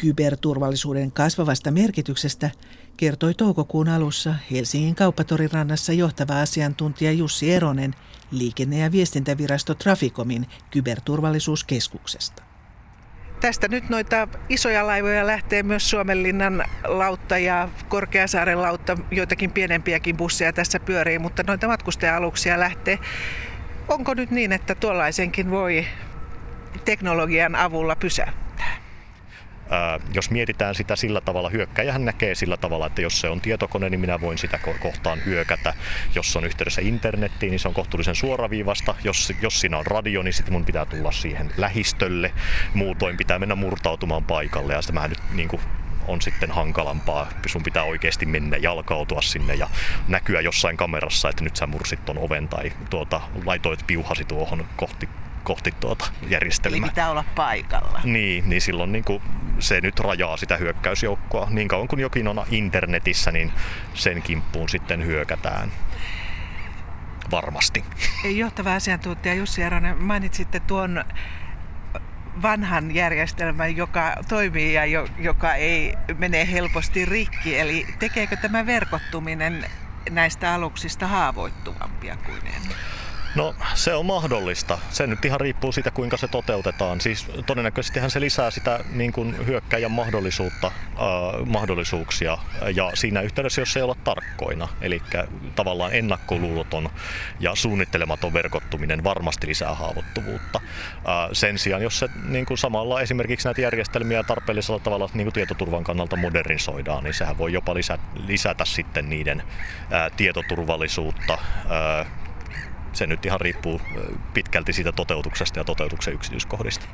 Kyberturvallisuuden 0.00 1.12
kasvavasta 1.12 1.70
merkityksestä 1.70 2.50
kertoi 2.96 3.34
toukokuun 3.34 3.88
alussa 3.88 4.34
Helsingin 4.50 4.94
kauppatorin 4.94 5.52
rannassa 5.52 5.92
johtava 5.92 6.40
asiantuntija 6.40 7.12
Jussi 7.12 7.52
Eronen 7.52 7.94
liikenne- 8.30 8.78
ja 8.78 8.92
viestintävirasto 8.92 9.74
Traficomin 9.74 10.46
kyberturvallisuuskeskuksesta. 10.70 12.42
Tästä 13.40 13.68
nyt 13.68 13.88
noita 13.88 14.28
isoja 14.48 14.86
laivoja 14.86 15.26
lähtee 15.26 15.62
myös 15.62 15.90
Suomenlinnan 15.90 16.64
lautta 16.84 17.38
ja 17.38 17.68
Korkeasaaren 17.88 18.62
lautta, 18.62 18.96
joitakin 19.10 19.50
pienempiäkin 19.50 20.16
busseja 20.16 20.52
tässä 20.52 20.80
pyörii, 20.80 21.18
mutta 21.18 21.42
noita 21.46 21.68
matkustaja-aluksia 21.68 22.60
lähtee. 22.60 22.98
Onko 23.88 24.14
nyt 24.14 24.30
niin, 24.30 24.52
että 24.52 24.74
tuollaisenkin 24.74 25.50
voi 25.50 25.86
teknologian 26.84 27.54
avulla 27.54 27.96
pysäyttää? 27.96 28.47
Ää, 29.70 30.00
jos 30.14 30.30
mietitään 30.30 30.74
sitä 30.74 30.96
sillä 30.96 31.20
tavalla, 31.20 31.48
hyökkäjähän 31.48 32.04
näkee 32.04 32.34
sillä 32.34 32.56
tavalla, 32.56 32.86
että 32.86 33.02
jos 33.02 33.20
se 33.20 33.28
on 33.28 33.40
tietokone, 33.40 33.90
niin 33.90 34.00
minä 34.00 34.20
voin 34.20 34.38
sitä 34.38 34.58
kohtaan 34.80 35.18
hyökätä. 35.26 35.74
Jos 36.14 36.36
on 36.36 36.44
yhteydessä 36.44 36.80
internettiin, 36.80 37.50
niin 37.50 37.60
se 37.60 37.68
on 37.68 37.74
kohtuullisen 37.74 38.14
suoraviivasta. 38.14 38.94
Jos, 39.04 39.32
jos 39.42 39.60
siinä 39.60 39.78
on 39.78 39.86
radio, 39.86 40.22
niin 40.22 40.34
sitten 40.34 40.52
mun 40.52 40.64
pitää 40.64 40.84
tulla 40.84 41.12
siihen 41.12 41.50
lähistölle. 41.56 42.32
Muutoin 42.74 43.16
pitää 43.16 43.38
mennä 43.38 43.54
murtautumaan 43.54 44.24
paikalle 44.24 44.72
ja 44.72 44.80
tämä 44.82 45.08
nyt 45.08 45.18
niin 45.32 45.48
kuin 45.48 45.62
on 46.08 46.22
sitten 46.22 46.50
hankalampaa. 46.50 47.28
Sun 47.46 47.62
pitää 47.62 47.82
oikeasti 47.82 48.26
mennä, 48.26 48.56
jalkautua 48.56 49.22
sinne 49.22 49.54
ja 49.54 49.68
näkyä 50.08 50.40
jossain 50.40 50.76
kamerassa, 50.76 51.28
että 51.28 51.44
nyt 51.44 51.56
sä 51.56 51.66
mursit 51.66 52.04
ton 52.04 52.18
oven 52.18 52.48
tai 52.48 52.72
tuota, 52.90 53.20
laitoit 53.44 53.86
piuhasi 53.86 54.24
tuohon 54.24 54.66
kohti 54.76 55.08
kohti 55.44 55.72
tuota 55.80 56.06
järjestelmää. 56.28 56.78
Eli 56.78 56.88
pitää 56.88 57.10
olla 57.10 57.24
paikalla. 57.34 58.00
Niin, 58.04 58.48
niin 58.50 58.60
silloin 58.60 58.92
niin 58.92 59.04
kuin 59.04 59.22
se 59.58 59.80
nyt 59.80 60.00
rajaa 60.00 60.36
sitä 60.36 60.56
hyökkäysjoukkoa. 60.56 61.46
Niin 61.50 61.68
kauan 61.68 61.88
kuin 61.88 62.00
jokin 62.00 62.28
on 62.28 62.44
internetissä, 62.50 63.32
niin 63.32 63.52
sen 63.94 64.22
kimppuun 64.22 64.68
sitten 64.68 65.06
hyökätään 65.06 65.72
varmasti. 67.30 67.84
Johtava 68.24 68.74
asiantuntija 68.74 69.34
Jussi 69.34 69.62
Eronen, 69.62 70.02
mainitsitte 70.02 70.60
tuon 70.60 71.04
vanhan 72.42 72.94
järjestelmän, 72.94 73.76
joka 73.76 74.16
toimii 74.28 74.74
ja 74.74 74.84
jo, 74.84 75.06
joka 75.18 75.54
ei 75.54 75.94
mene 76.18 76.52
helposti 76.52 77.04
rikki. 77.04 77.58
Eli 77.58 77.86
tekeekö 77.98 78.36
tämä 78.36 78.66
verkottuminen 78.66 79.64
näistä 80.10 80.54
aluksista 80.54 81.06
haavoittuvampia 81.06 82.16
kuin 82.16 82.46
ennen? 82.46 82.76
No 83.34 83.54
se 83.74 83.94
on 83.94 84.06
mahdollista. 84.06 84.78
Se 84.90 85.06
nyt 85.06 85.24
ihan 85.24 85.40
riippuu 85.40 85.72
siitä, 85.72 85.90
kuinka 85.90 86.16
se 86.16 86.28
toteutetaan. 86.28 87.00
Siis 87.00 87.26
todennäköisestihän 87.46 88.10
se 88.10 88.20
lisää 88.20 88.50
sitä 88.50 88.80
niin 88.92 89.12
kuin 89.12 89.46
hyökkäjän 89.46 89.90
mahdollisuutta, 89.90 90.66
äh, 90.66 91.46
mahdollisuuksia 91.46 92.38
ja 92.74 92.90
siinä 92.94 93.20
yhteydessä, 93.20 93.60
jos 93.60 93.76
ei 93.76 93.82
olla 93.82 93.96
tarkkoina. 94.04 94.68
Eli 94.80 95.02
tavallaan 95.54 95.94
ennakkoluuloton 95.94 96.90
ja 97.40 97.54
suunnittelematon 97.54 98.32
verkottuminen 98.32 99.04
varmasti 99.04 99.46
lisää 99.46 99.74
haavoittuvuutta. 99.74 100.60
Äh, 100.94 101.28
sen 101.32 101.58
sijaan, 101.58 101.82
jos 101.82 101.98
se 101.98 102.08
niin 102.28 102.46
kuin 102.46 102.58
samalla 102.58 103.00
esimerkiksi 103.00 103.48
näitä 103.48 103.60
järjestelmiä 103.60 104.22
tarpeellisella 104.22 104.80
tavalla 104.80 105.10
niin 105.14 105.24
kuin 105.24 105.34
tietoturvan 105.34 105.84
kannalta 105.84 106.16
modernisoidaan, 106.16 107.04
niin 107.04 107.14
sehän 107.14 107.38
voi 107.38 107.52
jopa 107.52 107.74
lisätä, 107.74 108.02
lisätä 108.26 108.64
sitten 108.64 109.08
niiden 109.08 109.42
äh, 109.92 110.12
tietoturvallisuutta, 110.16 111.38
äh, 112.00 112.06
se 112.98 113.06
nyt 113.06 113.26
ihan 113.26 113.40
riippuu 113.40 113.80
pitkälti 114.34 114.72
siitä 114.72 114.92
toteutuksesta 114.92 115.58
ja 115.58 115.64
toteutuksen 115.64 116.14
yksityiskohdista. 116.14 116.86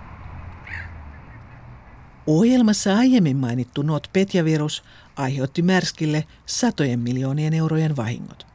Ohjelmassa 2.26 2.96
aiemmin 2.96 3.37
mainittu 3.37 3.82
NotPetya-virus 3.82 4.84
aiheutti 5.16 5.62
Märskille 5.62 6.25
satojen 6.46 7.00
miljoonien 7.00 7.54
eurojen 7.54 7.96
vahingot. 7.96 8.46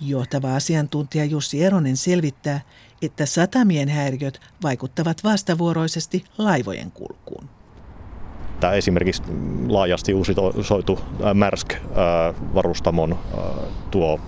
Johtava 0.00 0.56
asiantuntija 0.56 1.24
Jussi 1.24 1.64
Eronen 1.64 1.96
selvittää, 1.96 2.60
että 3.02 3.26
satamien 3.26 3.88
häiriöt 3.88 4.40
vaikuttavat 4.62 5.24
vastavuoroisesti 5.24 6.24
laivojen 6.38 6.90
kulkuun. 6.90 7.48
Tämä 8.60 8.72
esimerkiksi 8.72 9.22
laajasti 9.68 10.14
uusisoitu 10.14 11.00
Märsk-varustamon 11.34 13.18
tuo 13.90 14.20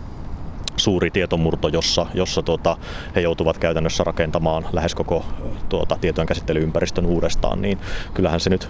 suuri 0.79 1.11
tietomurto, 1.11 1.69
jossa, 1.69 2.07
jossa 2.15 2.43
tuota, 2.43 2.77
he 3.15 3.21
joutuvat 3.21 3.59
käytännössä 3.59 4.05
rakentamaan 4.05 4.67
lähes 4.73 4.95
koko 4.95 5.25
tuota, 5.69 5.97
tietojen 6.01 6.27
käsittelyympäristön 6.27 7.07
uudestaan, 7.07 7.63
niin 7.63 7.79
kyllähän 8.15 8.41
se 8.41 8.51
nyt 8.51 8.69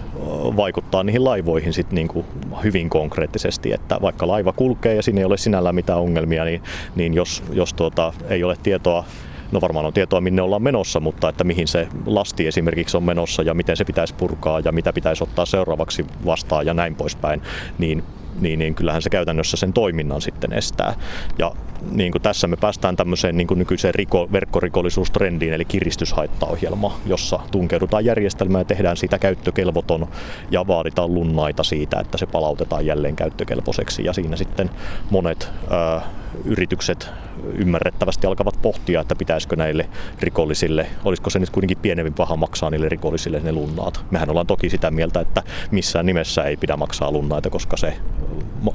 vaikuttaa 0.57 1.03
niihin 1.03 1.23
laivoihin 1.23 1.73
sit 1.73 1.91
niin 1.91 2.07
kuin 2.07 2.25
hyvin 2.63 2.89
konkreettisesti, 2.89 3.73
että 3.73 4.01
vaikka 4.01 4.27
laiva 4.27 4.51
kulkee 4.51 4.95
ja 4.95 5.03
siinä 5.03 5.21
ei 5.21 5.25
ole 5.25 5.37
sinällään 5.37 5.75
mitään 5.75 5.99
ongelmia, 5.99 6.45
niin, 6.45 6.61
niin 6.95 7.13
jos, 7.13 7.43
jos 7.51 7.73
tuota, 7.73 8.13
ei 8.29 8.43
ole 8.43 8.55
tietoa 8.63 9.05
No 9.51 9.61
varmaan 9.61 9.85
on 9.85 9.93
tietoa, 9.93 10.21
minne 10.21 10.41
ollaan 10.41 10.61
menossa, 10.61 10.99
mutta 10.99 11.29
että 11.29 11.43
mihin 11.43 11.67
se 11.67 11.87
lasti 12.05 12.47
esimerkiksi 12.47 12.97
on 12.97 13.03
menossa 13.03 13.43
ja 13.43 13.53
miten 13.53 13.77
se 13.77 13.85
pitäisi 13.85 14.15
purkaa 14.15 14.59
ja 14.59 14.71
mitä 14.71 14.93
pitäisi 14.93 15.23
ottaa 15.23 15.45
seuraavaksi 15.45 16.05
vastaan 16.25 16.65
ja 16.65 16.73
näin 16.73 16.95
poispäin, 16.95 17.41
niin 17.77 18.03
niin, 18.41 18.59
niin 18.59 18.75
kyllähän 18.75 19.01
se 19.01 19.09
käytännössä 19.09 19.57
sen 19.57 19.73
toiminnan 19.73 20.21
sitten 20.21 20.53
estää. 20.53 20.93
Ja 21.37 21.51
niin 21.91 22.11
kuin 22.11 22.21
tässä 22.21 22.47
me 22.47 22.55
päästään 22.55 22.95
tämmöiseen 22.95 23.37
niin 23.37 23.47
kuin 23.47 23.57
nykyiseen 23.57 23.95
riko, 23.95 24.29
verkkorikollisuustrendiin, 24.31 25.53
eli 25.53 25.65
kiristyshaittaohjelma, 25.65 26.99
jossa 27.05 27.39
tunkeudutaan 27.51 28.05
järjestelmään 28.05 28.61
ja 28.61 28.65
tehdään 28.65 28.97
siitä 28.97 29.19
käyttökelvoton 29.19 30.07
ja 30.51 30.67
vaaditaan 30.67 31.13
lunnaita 31.13 31.63
siitä, 31.63 31.99
että 31.99 32.17
se 32.17 32.25
palautetaan 32.25 32.85
jälleen 32.85 33.15
käyttökelpoiseksi. 33.15 34.03
Ja 34.03 34.13
siinä 34.13 34.35
sitten 34.35 34.69
monet 35.09 35.49
ää, 35.69 36.01
yritykset 36.45 37.09
ymmärrettävästi 37.57 38.27
alkavat 38.27 38.59
pohtia, 38.61 39.01
että 39.01 39.15
pitäisikö 39.15 39.55
näille 39.55 39.89
rikollisille, 40.19 40.87
olisiko 41.05 41.29
se 41.29 41.39
nyt 41.39 41.49
kuitenkin 41.49 41.77
pienempi 41.77 42.11
paha 42.11 42.35
maksaa 42.35 42.69
niille 42.69 42.89
rikollisille 42.89 43.39
ne 43.39 43.51
lunnaat. 43.51 44.05
Mehän 44.11 44.29
ollaan 44.29 44.47
toki 44.47 44.69
sitä 44.69 44.91
mieltä, 44.91 45.19
että 45.19 45.43
missään 45.71 46.05
nimessä 46.05 46.43
ei 46.43 46.57
pidä 46.57 46.77
maksaa 46.77 47.11
lunnaita, 47.11 47.49
koska 47.49 47.77
se... 47.77 47.93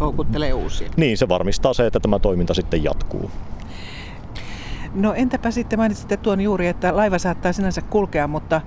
Houkuttelee 0.00 0.52
uusia. 0.52 0.90
Niin, 0.97 1.18
se 1.18 1.28
varmistaa 1.28 1.75
se, 1.75 1.87
että 1.87 2.00
tämä 2.00 2.18
toiminta 2.18 2.54
sitten 2.54 2.85
jatkuu. 2.85 3.30
No 4.94 5.14
entäpä 5.14 5.50
sitten 5.50 5.78
mainitsitte 5.78 6.16
tuon 6.16 6.40
juuri, 6.40 6.66
että 6.66 6.97
laiva 6.97 7.18
saattaa 7.18 7.52
sinänsä 7.52 7.83
kulkea, 7.83 8.26
mutta 8.26 8.61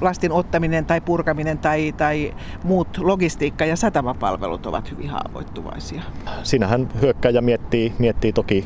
lastin 0.00 0.32
ottaminen 0.32 0.86
tai 0.86 1.00
purkaminen 1.00 1.58
tai, 1.58 1.92
tai 1.96 2.34
muut 2.64 2.98
logistiikka- 2.98 3.64
ja 3.64 3.76
satamapalvelut 3.76 4.66
ovat 4.66 4.90
hyvin 4.90 5.10
haavoittuvaisia. 5.10 6.02
Siinähän 6.42 6.88
hyökkäjä 7.00 7.40
miettii, 7.40 7.92
miettii 7.98 8.32
toki, 8.32 8.64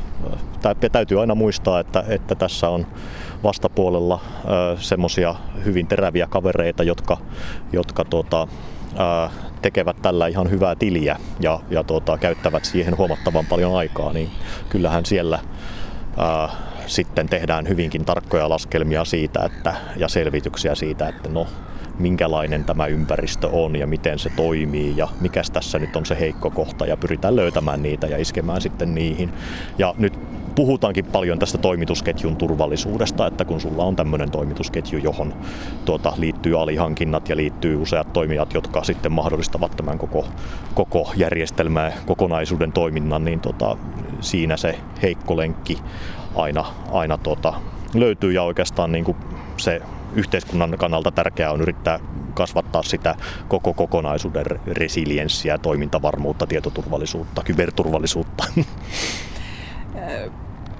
tai 0.61 0.75
täytyy 0.91 1.21
aina 1.21 1.35
muistaa, 1.35 1.79
että, 1.79 2.03
että 2.07 2.35
tässä 2.35 2.69
on 2.69 2.87
vastapuolella 3.43 4.19
semmoisia 4.77 5.35
hyvin 5.65 5.87
teräviä 5.87 6.27
kavereita, 6.27 6.83
jotka, 6.83 7.17
jotka 7.73 8.05
tuota, 8.05 8.47
tekevät 9.61 10.01
tällä 10.01 10.27
ihan 10.27 10.49
hyvää 10.49 10.75
tiliä 10.75 11.17
ja, 11.39 11.59
ja 11.69 11.83
tuota, 11.83 12.17
käyttävät 12.17 12.65
siihen 12.65 12.97
huomattavan 12.97 13.45
paljon 13.45 13.75
aikaa, 13.75 14.13
niin 14.13 14.29
kyllähän 14.69 15.05
siellä 15.05 15.39
ää, 16.17 16.49
sitten 16.87 17.29
tehdään 17.29 17.67
hyvinkin 17.67 18.05
tarkkoja 18.05 18.49
laskelmia 18.49 19.05
siitä 19.05 19.45
että, 19.45 19.75
ja 19.97 20.07
selvityksiä 20.07 20.75
siitä, 20.75 21.07
että 21.07 21.29
no 21.29 21.47
minkälainen 21.99 22.63
tämä 22.63 22.87
ympäristö 22.87 23.47
on 23.47 23.75
ja 23.75 23.87
miten 23.87 24.19
se 24.19 24.29
toimii 24.35 24.93
ja 24.97 25.07
mikä 25.21 25.41
tässä 25.53 25.79
nyt 25.79 25.95
on 25.95 26.05
se 26.05 26.19
heikko 26.19 26.49
kohta 26.49 26.85
ja 26.85 26.97
pyritään 26.97 27.35
löytämään 27.35 27.83
niitä 27.83 28.07
ja 28.07 28.17
iskemään 28.17 28.61
sitten 28.61 28.95
niihin. 28.95 29.33
Ja 29.77 29.93
nyt 29.97 30.19
puhutaankin 30.55 31.05
paljon 31.05 31.39
tästä 31.39 31.57
toimitusketjun 31.57 32.35
turvallisuudesta, 32.35 33.27
että 33.27 33.45
kun 33.45 33.61
sulla 33.61 33.83
on 33.83 33.95
tämmöinen 33.95 34.31
toimitusketju, 34.31 34.99
johon 34.99 35.33
tuota, 35.85 36.13
liittyy 36.17 36.61
alihankinnat 36.61 37.29
ja 37.29 37.35
liittyy 37.35 37.75
useat 37.75 38.13
toimijat, 38.13 38.53
jotka 38.53 38.83
sitten 38.83 39.11
mahdollistavat 39.11 39.71
tämän 39.77 39.97
koko, 39.97 40.27
koko 40.73 41.11
järjestelmän 41.15 41.93
kokonaisuuden 42.05 42.71
toiminnan, 42.71 43.25
niin 43.25 43.39
tota, 43.39 43.77
siinä 44.21 44.57
se 44.57 44.79
heikko 45.01 45.37
lenkki 45.37 45.77
aina, 46.35 46.65
aina 46.91 47.17
tota, 47.17 47.53
löytyy 47.93 48.31
ja 48.31 48.43
oikeastaan 48.43 48.91
niin 48.91 49.05
kuin 49.05 49.17
se 49.57 49.81
yhteiskunnan 50.15 50.75
kannalta 50.77 51.11
tärkeää 51.11 51.51
on 51.51 51.61
yrittää 51.61 51.99
kasvattaa 52.33 52.83
sitä 52.83 53.15
koko 53.47 53.73
kokonaisuuden 53.73 54.45
resilienssiä, 54.67 55.57
toimintavarmuutta, 55.57 56.47
tietoturvallisuutta, 56.47 57.43
kyberturvallisuutta. 57.43 58.43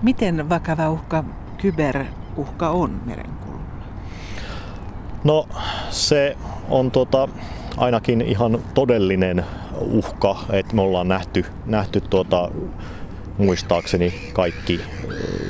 Miten 0.01 0.50
vakava 0.50 0.89
uhka 0.89 1.24
kyberuhka 1.57 2.69
on 2.69 3.01
merenkululla? 3.05 3.65
No 5.24 5.47
se 5.89 6.38
on 6.69 6.91
tota, 6.91 7.27
ainakin 7.77 8.21
ihan 8.21 8.59
todellinen 8.74 9.45
uhka, 9.79 10.38
että 10.51 10.75
me 10.75 10.81
ollaan 10.81 11.07
nähty, 11.07 11.45
nähty 11.65 12.01
tuota, 12.01 12.51
muistaakseni 13.37 14.31
kaikki 14.33 14.81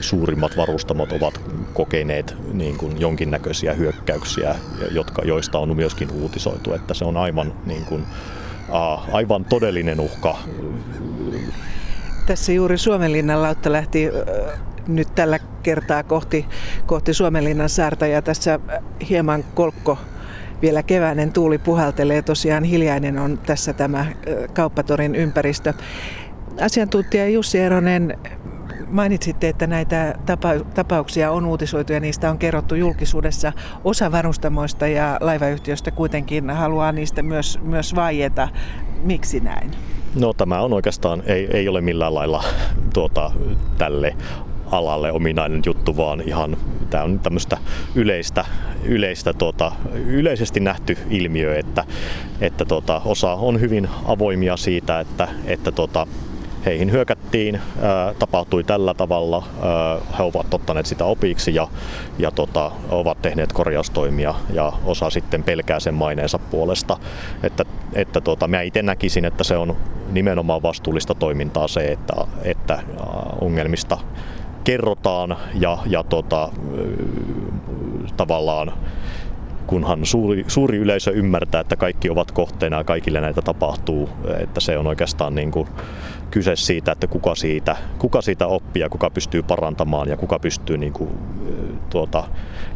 suurimmat 0.02 0.58
varustamot 0.58 1.12
ovat 1.12 1.42
kokeneet 1.74 2.36
niin 2.54 2.78
kuin 2.78 3.02
jonkinnäköisiä 3.02 3.74
hyökkäyksiä, 3.74 4.56
jotka, 4.92 5.22
joista 5.26 5.60
on 5.60 5.76
myöskin 5.76 6.12
uutisoitu, 6.12 6.74
että 6.74 6.94
se 6.94 7.06
on 7.06 7.18
aivan, 7.18 7.54
niin 7.66 7.86
kuin, 7.86 8.06
aivan 9.12 9.46
todellinen 9.46 10.00
uhka. 10.00 10.38
Tässä 12.26 12.52
juuri 12.52 12.78
Suomenlinnan 12.78 13.42
lautta 13.42 13.72
lähti 13.72 14.10
nyt 14.88 15.16
tällä 15.16 15.40
kertaa 15.64 16.04
kohti, 16.04 16.46
kohti 16.86 17.14
Suomenlinnan 17.14 17.70
saarta 17.70 18.08
ja 18.08 18.22
tässä 18.22 18.60
hieman 19.10 19.44
kolkko 19.54 19.98
vielä 20.62 20.84
keväinen 20.84 21.32
tuuli 21.32 21.58
puhaltelee. 21.58 22.22
Tosiaan 22.22 22.64
hiljainen 22.64 23.20
on 23.20 23.38
tässä 23.38 23.74
tämä 23.74 24.06
kauppatorin 24.54 25.16
ympäristö. 25.16 25.74
Asiantuntija 26.62 27.30
Jussi 27.30 27.60
Eronen, 27.60 28.18
mainitsitte, 28.88 29.50
että 29.50 29.68
näitä 29.68 30.16
tapauksia 30.74 31.32
on 31.32 31.46
uutisoitu 31.46 31.94
ja 31.94 32.00
niistä 32.00 32.30
on 32.30 32.38
kerrottu 32.38 32.76
julkisuudessa. 32.76 33.54
Osa 33.84 34.12
varustamoista 34.12 34.88
ja 34.88 35.18
laivayhtiöistä 35.22 35.92
kuitenkin 35.92 36.50
haluaa 36.50 36.92
niistä 36.92 37.24
myös, 37.24 37.60
myös 37.62 37.96
vaieta. 37.96 38.50
Miksi 39.04 39.40
näin? 39.40 39.72
No 40.20 40.34
tämä 40.34 40.62
on 40.62 40.74
oikeastaan, 40.74 41.24
ei, 41.26 41.48
ei 41.52 41.68
ole 41.68 41.82
millään 41.82 42.16
lailla 42.16 42.44
tuota, 42.94 43.32
tälle 43.78 44.16
alalle 44.72 45.12
ominainen 45.12 45.62
juttu, 45.66 45.98
vaan 45.98 46.22
ihan 46.22 46.58
tämä 46.90 47.04
on 47.04 47.20
tämmöistä 47.20 47.58
yleistä, 47.96 48.46
yleistä 48.84 49.34
tuota, 49.34 49.72
yleisesti 49.94 50.60
nähty 50.60 50.98
ilmiö, 51.10 51.60
että, 51.60 51.84
että 52.42 52.66
tuota, 52.66 53.02
osa 53.06 53.34
on 53.34 53.60
hyvin 53.60 53.90
avoimia 54.06 54.58
siitä, 54.58 55.00
että, 55.00 55.28
että 55.46 55.72
tuota, 55.72 56.08
heihin 56.66 56.92
hyökättiin, 56.92 57.62
ää, 57.82 58.14
tapahtui 58.14 58.64
tällä 58.64 58.94
tavalla, 58.94 59.44
ää, 59.62 59.98
he 60.18 60.24
ovat 60.24 60.54
ottaneet 60.54 60.86
sitä 60.86 61.06
opiksi 61.06 61.56
ja, 61.56 61.68
ja 62.20 62.32
tota, 62.32 62.72
ovat 62.90 63.22
tehneet 63.22 63.54
korjaustoimia 63.54 64.36
ja 64.54 64.74
osa 64.86 65.10
sitten 65.10 65.44
pelkää 65.44 65.80
sen 65.80 65.94
maineensa 65.94 66.40
puolesta. 66.40 66.98
Että, 67.44 67.66
että 67.94 68.22
tota, 68.22 68.48
mä 68.48 68.62
itse 68.62 68.82
näkisin, 68.82 69.26
että 69.26 69.44
se 69.44 69.58
on 69.58 69.76
nimenomaan 70.12 70.62
vastuullista 70.62 71.16
toimintaa 71.16 71.68
se, 71.68 71.86
että, 71.86 72.14
että 72.44 72.80
ongelmista 73.42 73.98
kerrotaan 74.64 75.38
ja, 75.60 75.78
ja 75.86 76.04
tota, 76.04 76.52
tavallaan 78.18 78.74
kunhan 79.68 80.06
suuri, 80.06 80.46
suuri 80.48 80.78
yleisö 80.78 81.12
ymmärtää, 81.12 81.62
että 81.62 81.76
kaikki 81.76 82.10
ovat 82.10 82.32
kohteena 82.32 82.78
ja 82.78 82.84
kaikille 82.84 83.22
näitä 83.22 83.42
tapahtuu, 83.42 84.10
että 84.40 84.60
se 84.60 84.78
on 84.78 84.88
oikeastaan 84.88 85.36
niin 85.36 85.52
kuin 85.52 85.68
kyse 86.32 86.56
siitä, 86.56 86.92
että 86.92 87.08
kuka 87.08 87.36
siitä, 87.36 87.76
kuka 87.98 88.22
siitä 88.22 88.48
oppii 88.48 88.82
ja 88.82 88.90
kuka 88.90 89.10
pystyy 89.10 89.44
parantamaan 89.44 90.10
ja 90.10 90.18
kuka 90.18 90.40
pystyy 90.40 90.78
niin 90.78 90.94
kuin, 90.94 91.10
tuota, 91.90 92.24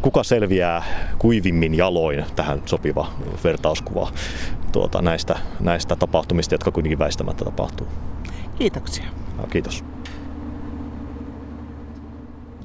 kuka 0.01 0.23
selviää 0.23 0.83
kuivimmin 1.19 1.75
jaloin 1.75 2.25
tähän 2.35 2.61
sopiva 2.65 3.07
vertauskuva 3.43 4.11
tuota, 4.71 5.01
näistä, 5.01 5.39
näistä 5.59 5.95
tapahtumista, 5.95 6.53
jotka 6.53 6.71
kuitenkin 6.71 6.99
väistämättä 6.99 7.45
tapahtuu. 7.45 7.87
Kiitoksia. 8.57 9.05
Ja, 9.41 9.47
kiitos. 9.47 9.83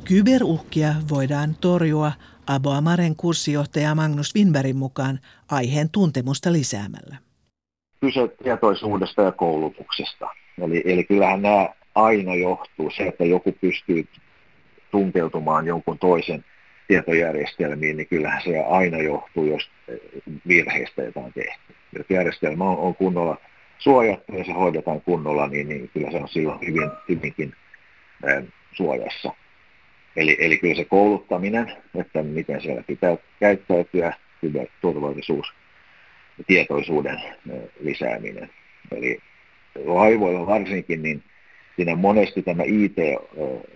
Kyberuhkia 0.05 0.94
voidaan 1.11 1.57
torjua 1.61 2.12
Aboamaren 2.47 3.16
kurssijohtaja 3.16 3.94
Magnus 3.94 4.35
Winbergin 4.35 4.77
mukaan 4.77 5.18
aiheen 5.51 5.90
tuntemusta 5.90 6.53
lisäämällä. 6.53 7.16
Kyse 8.01 8.29
tietoisuudesta 8.42 9.23
ja 9.23 9.33
koulutuksesta. 9.33 10.27
Eli, 10.62 10.83
eli 10.85 11.05
kyllähän 11.05 11.43
nämä 11.43 11.69
aina 11.95 12.35
johtuu 12.35 12.90
se, 12.90 13.03
että 13.03 13.25
joku 13.25 13.53
pystyy 13.53 14.07
tunkeutumaan 14.90 15.67
jonkun 15.67 15.99
toisen 15.99 16.45
tietojärjestelmiin, 16.88 17.97
niin 17.97 18.09
kyllähän 18.09 18.43
se 18.43 18.61
aina 18.61 18.99
johtuu 18.99 19.47
jos 19.47 19.71
virheistä 20.49 21.03
jotain 21.03 21.33
tehty. 21.33 21.75
Jos 21.99 22.07
järjestelmä 22.11 22.64
on, 22.64 22.79
on 22.79 22.95
kunnolla 22.95 23.37
suojattu 23.79 24.37
ja 24.37 24.45
se 24.45 24.53
hoidetaan 24.53 25.01
kunnolla, 25.01 25.47
niin, 25.47 25.69
niin 25.69 25.90
kyllä 25.95 26.11
se 26.11 26.17
on 26.17 26.29
silloin 26.29 26.61
hyvin, 26.67 26.90
hyvinkin 27.09 27.55
äh, 28.29 28.45
suojassa. 28.73 29.35
Eli, 30.17 30.37
eli 30.40 30.59
kyllä 30.59 30.75
se 30.75 30.85
kouluttaminen, 30.85 31.73
että 31.95 32.23
miten 32.23 32.61
siellä 32.61 32.83
pitää 32.83 33.17
käyttäytyä, 33.40 34.14
turvallisuus 34.81 35.55
ja 36.38 36.45
tietoisuuden 36.47 37.23
lisääminen. 37.81 38.51
Eli 38.93 39.19
laivoilla 39.84 40.46
varsinkin, 40.46 41.02
niin 41.02 41.22
siinä 41.76 41.96
monesti 41.96 42.42
tämä 42.42 42.62
IT-osasto, 42.66 43.66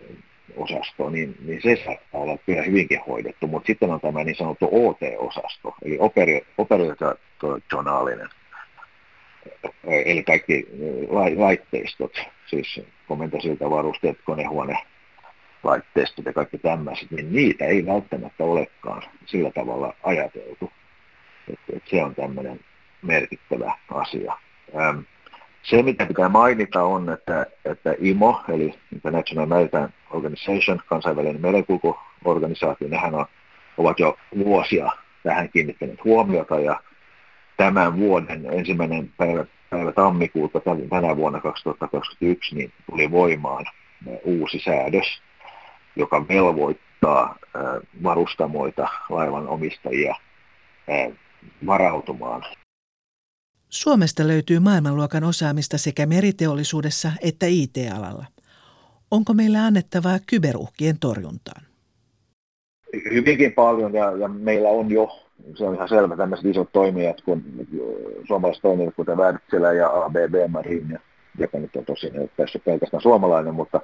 niin, 1.10 1.36
niin 1.44 1.62
se 1.62 1.82
saattaa 1.84 2.20
olla 2.20 2.38
kyllä 2.46 2.62
hyvinkin 2.62 3.00
hoidettu, 3.06 3.46
mutta 3.46 3.66
sitten 3.66 3.90
on 3.90 4.00
tämä 4.00 4.24
niin 4.24 4.36
sanottu 4.36 4.68
OT-osasto, 4.72 5.74
eli 5.82 5.98
operationaalinen, 6.58 8.28
eli 9.84 10.22
kaikki 10.22 10.66
laitteistot, 11.36 12.20
siis 12.46 12.80
komentosilta 13.08 13.70
varusteet, 13.70 14.18
konehuone, 14.24 14.78
laitteistot 15.62 16.26
ja 16.26 16.32
kaikki 16.32 16.58
tämmöiset, 16.58 17.10
niin 17.10 17.32
niitä 17.32 17.64
ei 17.64 17.86
välttämättä 17.86 18.44
olekaan 18.44 19.02
sillä 19.26 19.50
tavalla 19.50 19.94
ajateltu. 20.02 20.72
Että, 21.48 21.76
että 21.76 21.90
se 21.90 22.04
on 22.04 22.14
tämmöinen 22.14 22.60
merkittävä 23.02 23.72
asia. 23.90 24.32
Ähm, 24.76 24.98
Se, 25.62 25.82
mitä 25.82 26.06
pitää 26.06 26.28
mainita 26.28 26.82
on, 26.82 27.10
että, 27.10 27.46
että 27.64 27.94
IMO, 27.98 28.40
eli 28.48 28.74
International 28.92 29.46
Maritime 29.46 29.88
Organization, 30.10 30.80
kansainvälinen 30.86 31.40
merenkulkuorganisaatio, 31.40 32.88
nehän 32.88 33.14
on, 33.14 33.26
ovat 33.78 33.98
jo 33.98 34.16
vuosia 34.38 34.90
tähän 35.22 35.48
kiinnittäneet 35.48 36.04
huomiota 36.04 36.60
ja 36.60 36.80
tämän 37.56 37.96
vuoden 37.96 38.46
ensimmäinen 38.52 39.12
päivä, 39.16 39.44
päivä 39.70 39.92
tammikuuta 39.92 40.60
tänä 40.90 41.16
vuonna 41.16 41.40
2021 41.40 42.54
niin 42.54 42.72
tuli 42.90 43.10
voimaan 43.10 43.64
uusi 44.24 44.58
säädös, 44.58 45.22
joka 45.96 46.28
velvoittaa 46.28 47.36
varustamoita, 48.02 48.88
laivan 49.08 49.48
omistajia 49.48 50.14
varautumaan. 51.66 52.44
Suomesta 53.70 54.26
löytyy 54.26 54.58
maailmanluokan 54.58 55.24
osaamista 55.24 55.78
sekä 55.78 56.06
meriteollisuudessa 56.06 57.12
että 57.22 57.46
IT-alalla. 57.48 58.26
Onko 59.10 59.34
meillä 59.34 59.64
annettavaa 59.64 60.18
kyberuhkien 60.26 60.98
torjuntaan? 60.98 61.62
Hyvinkin 63.12 63.52
paljon 63.52 63.94
ja, 63.94 64.16
ja 64.16 64.28
meillä 64.28 64.68
on 64.68 64.90
jo, 64.90 65.08
se 65.54 65.64
on 65.64 65.74
ihan 65.74 65.88
selvä, 65.88 66.16
tämmöiset 66.16 66.46
isot 66.46 66.72
toimijat, 66.72 67.20
kun 67.20 67.42
suomalaiset 68.28 68.62
toimijat, 68.62 68.94
kuten 68.94 69.18
Wärtsilä 69.18 69.72
ja 69.72 70.04
ABB 70.04 70.34
Marine, 70.48 71.00
joka 71.38 71.58
nyt 71.58 71.76
on 71.76 71.84
tosin 71.84 72.30
tässä 72.36 72.58
pelkästään 72.58 73.02
suomalainen, 73.02 73.54
mutta 73.54 73.80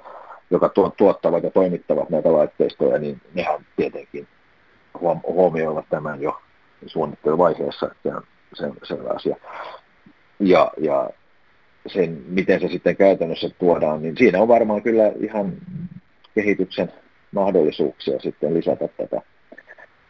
joka 0.51 0.71
tuottavat 0.97 1.43
ja 1.43 1.51
toimittavat 1.51 2.09
näitä 2.09 2.33
laitteistoja, 2.33 2.99
niin 2.99 3.21
nehän 3.33 3.65
tietenkin 3.75 4.27
huomioivat 5.27 5.85
tämän 5.89 6.21
jo 6.21 6.41
suunnitteluvaiheessa, 6.85 7.91
että 7.91 8.21
se 8.55 8.65
on, 8.65 8.77
se 8.83 8.93
on 8.93 8.99
selvä 8.99 9.09
asia. 9.09 9.35
Ja, 10.39 10.71
ja 10.77 11.09
sen, 11.87 12.23
miten 12.27 12.59
se 12.61 12.67
sitten 12.67 12.95
käytännössä 12.95 13.49
tuodaan, 13.59 14.01
niin 14.01 14.17
siinä 14.17 14.41
on 14.41 14.47
varmaan 14.47 14.81
kyllä 14.81 15.11
ihan 15.19 15.53
kehityksen 16.35 16.91
mahdollisuuksia 17.31 18.19
sitten 18.19 18.53
lisätä 18.53 18.87
tätä 18.87 19.21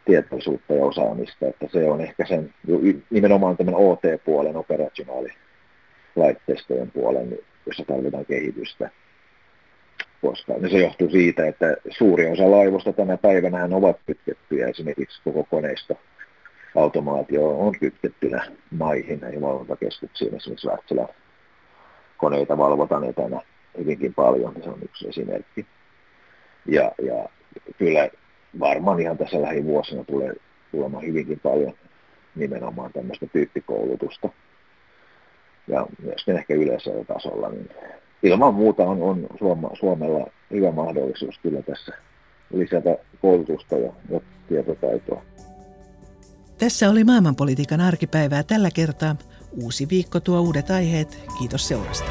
tietoisuutta 0.04 0.74
ja 0.74 0.84
osaamista, 0.84 1.46
että 1.46 1.66
se 1.72 1.90
on 1.90 2.00
ehkä 2.00 2.26
sen 2.26 2.54
nimenomaan 3.10 3.56
tämän 3.56 3.74
OT-puolen, 3.74 4.56
operationaali 4.56 5.28
laitteistojen 6.16 6.90
puolen, 6.90 7.38
jossa 7.66 7.84
tarvitaan 7.84 8.26
kehitystä. 8.26 8.90
Koska 10.22 10.52
niin 10.52 10.70
se 10.70 10.78
johtuu 10.78 11.10
siitä, 11.10 11.46
että 11.46 11.76
suuri 11.90 12.30
osa 12.30 12.50
laivoista 12.50 12.92
tänä 12.92 13.16
päivänä 13.16 13.68
ovat 13.72 13.96
kytkettyjä 14.06 14.68
esimerkiksi 14.68 15.22
koko 15.24 15.44
koneisto 15.50 15.98
automaatio 16.76 17.60
on 17.60 17.72
kytkettynä 17.80 18.46
maihin 18.70 19.20
ja 19.34 19.40
valvontakeskuksiin. 19.40 20.34
Esimerkiksi 20.34 20.68
Wärtsilän 20.68 21.08
koneita 22.16 22.58
valvotaan 22.58 23.04
etänä 23.04 23.40
hyvinkin 23.78 24.14
paljon, 24.14 24.54
se 24.64 24.70
on 24.70 24.82
yksi 24.82 25.08
esimerkki. 25.08 25.66
Ja, 26.66 26.92
ja 27.02 27.28
kyllä 27.78 28.08
varmaan 28.60 29.00
ihan 29.00 29.18
tässä 29.18 29.42
lähivuosina 29.42 30.04
tulee 30.04 30.32
tulemaan 30.70 31.06
hyvinkin 31.06 31.40
paljon 31.40 31.72
nimenomaan 32.36 32.92
tämmöistä 32.92 33.26
tyyppikoulutusta. 33.26 34.28
Ja 35.68 35.86
myöskin 36.02 36.36
ehkä 36.36 36.54
yleisellä 36.54 37.04
tasolla, 37.04 37.48
niin 37.48 37.68
ilman 38.22 38.54
muuta 38.54 38.82
on, 38.82 39.02
on 39.02 39.26
Suoma, 39.38 39.70
Suomella 39.74 40.26
hyvä 40.50 40.70
mahdollisuus 40.70 41.38
kyllä 41.38 41.62
tässä 41.62 41.92
lisätä 42.52 42.98
koulutusta 43.22 43.76
ja, 43.76 43.92
ja 44.10 44.20
tietotaitoa. 44.48 45.22
Tässä 46.58 46.90
oli 46.90 47.04
maailmanpolitiikan 47.04 47.80
arkipäivää 47.80 48.42
tällä 48.42 48.70
kertaa. 48.70 49.16
Uusi 49.62 49.88
viikko 49.88 50.20
tuo 50.20 50.40
uudet 50.40 50.70
aiheet. 50.70 51.18
Kiitos 51.38 51.68
seurasta. 51.68 52.10